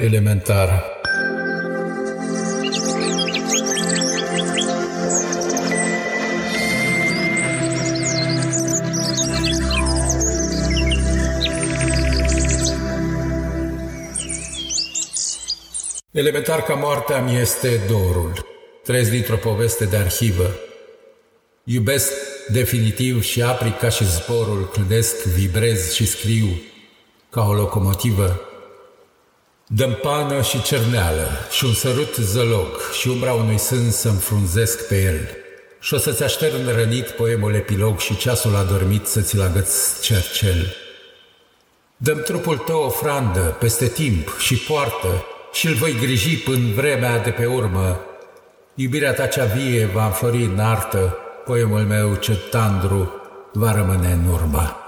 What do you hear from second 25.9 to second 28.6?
și scriu ca o locomotivă.